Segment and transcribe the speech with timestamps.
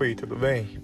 [0.00, 0.80] Oi, tudo bem?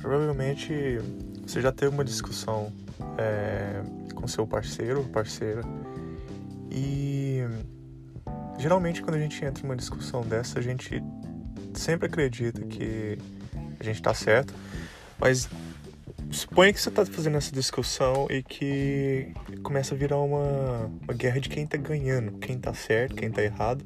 [0.00, 0.98] Provavelmente
[1.46, 2.72] você já teve uma discussão
[3.16, 3.80] é,
[4.12, 5.62] com seu parceiro ou parceira
[6.68, 7.42] e
[8.58, 11.00] geralmente quando a gente entra numa discussão dessa a gente
[11.74, 13.16] sempre acredita que
[13.78, 14.52] a gente está certo,
[15.16, 15.48] mas
[16.32, 21.38] suponha que você está fazendo essa discussão e que começa a virar uma, uma guerra
[21.38, 23.84] de quem está ganhando, quem está certo, quem está errado.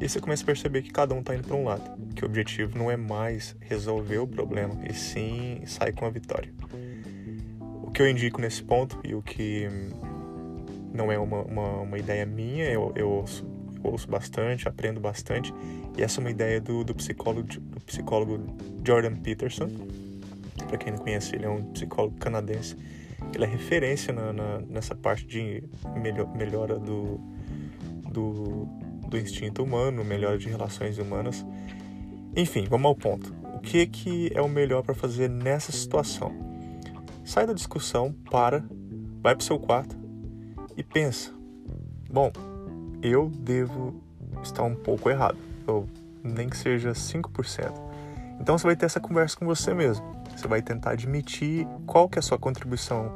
[0.00, 2.26] E você começa a perceber que cada um está indo para um lado, que o
[2.26, 6.52] objetivo não é mais resolver o problema, e sim sair com a vitória.
[7.82, 9.68] O que eu indico nesse ponto e o que
[10.92, 13.44] não é uma, uma, uma ideia minha, eu, eu, ouço,
[13.82, 15.52] eu, ouço, bastante, aprendo bastante,
[15.96, 19.68] e essa é uma ideia do, do, psicólogo, do psicólogo Jordan Peterson.
[20.68, 22.76] Para quem não conhece, ele é um psicólogo canadense.
[23.34, 25.64] Ele é referência na, na, nessa parte de
[25.96, 27.20] melhor, melhora do,
[28.12, 28.68] do
[29.08, 31.44] do instinto humano, melhora de relações humanas.
[32.36, 33.34] Enfim, vamos ao ponto.
[33.54, 36.32] O que, que é o melhor para fazer nessa situação?
[37.24, 38.64] Sai da discussão, para,
[39.20, 39.96] vai para o seu quarto
[40.76, 41.32] e pensa:
[42.08, 42.30] bom,
[43.02, 44.00] eu devo
[44.42, 45.88] estar um pouco errado, ou
[46.22, 47.72] nem que seja 5%.
[48.40, 50.06] Então você vai ter essa conversa com você mesmo.
[50.36, 53.12] Você vai tentar admitir qual que é a sua contribuição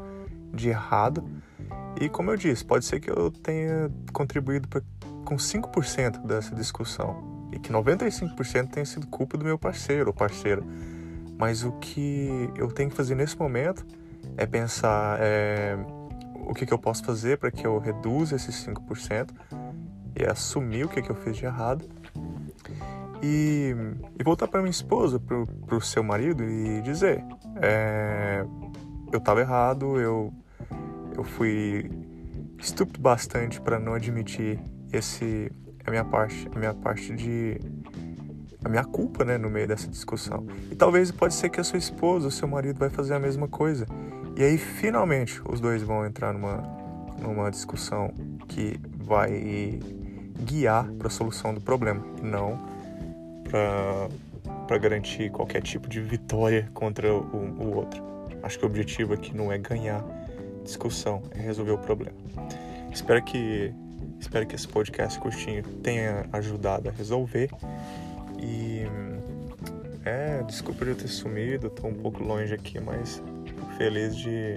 [0.53, 1.25] de errado.
[2.01, 4.83] E como eu disse, pode ser que eu tenha contribuído para
[5.25, 10.63] com 5% dessa discussão e que 95% tenha sido culpa do meu parceiro ou parceira.
[11.39, 13.87] Mas o que eu tenho que fazer nesse momento
[14.37, 15.77] é pensar é,
[16.35, 19.31] o que, que eu posso fazer para que eu reduza esses 5%
[20.15, 21.85] e assumir o que, que eu fiz de errado
[23.23, 23.75] e,
[24.19, 27.25] e voltar para minha esposa, para o seu marido e dizer:
[27.61, 28.45] é,
[29.13, 30.33] eu estava errado, eu,
[31.17, 31.91] eu fui
[32.59, 34.59] estúpido bastante para não admitir
[34.93, 35.51] esse
[35.85, 37.59] a minha parte, a minha parte de
[38.65, 40.47] a minha culpa, né, no meio dessa discussão.
[40.71, 43.49] E talvez pode ser que a sua esposa, o seu marido vai fazer a mesma
[43.49, 43.87] coisa.
[44.37, 46.83] E aí finalmente os dois vão entrar numa
[47.21, 48.13] numa discussão
[48.49, 49.79] que vai
[50.45, 52.59] guiar para a solução do problema e não
[53.45, 54.09] para
[54.67, 58.03] para garantir qualquer tipo de vitória contra o, o outro.
[58.43, 60.05] Acho que o objetivo aqui não é ganhar
[60.65, 62.17] discussão, é resolver o problema.
[62.91, 63.73] Espero que
[64.21, 67.51] Espero que esse podcast curtinho tenha ajudado a resolver.
[68.39, 68.83] E
[70.05, 73.23] é, desculpa eu ter sumido, estou um pouco longe aqui, mas
[73.77, 74.57] feliz de,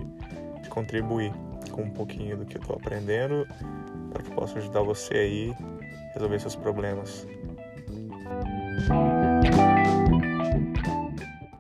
[0.62, 1.32] de contribuir
[1.72, 3.48] com um pouquinho do que eu estou aprendendo
[4.12, 5.56] para que possa ajudar você aí
[6.10, 7.28] a resolver seus problemas